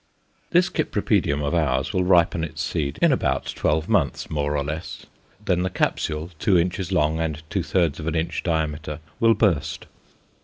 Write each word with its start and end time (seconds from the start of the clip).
This 0.49 0.67
Cypripedium 0.67 1.43
of 1.43 1.53
ours 1.53 1.93
will 1.93 2.03
ripen 2.03 2.43
its 2.43 2.63
seed 2.63 2.97
in 3.03 3.11
about 3.11 3.45
twelve 3.55 3.87
months, 3.87 4.31
more 4.31 4.57
or 4.57 4.63
less. 4.63 5.05
Then 5.45 5.61
the 5.61 5.69
capsule, 5.69 6.31
two 6.39 6.57
inches 6.57 6.91
long 6.91 7.19
and 7.19 7.43
two 7.51 7.61
thirds 7.61 7.99
of 7.99 8.07
an 8.07 8.15
inch 8.15 8.41
diameter, 8.41 8.99
will 9.19 9.35
burst. 9.35 9.85